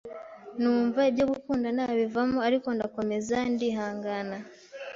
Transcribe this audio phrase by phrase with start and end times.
[0.61, 4.37] numva ibyo gukunda nabivamo ariko ndakomeza ndihangana,